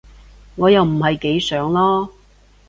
[0.55, 2.09] 我又唔係幾想囉